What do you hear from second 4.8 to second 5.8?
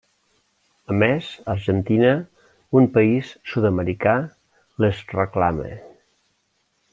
les reclama.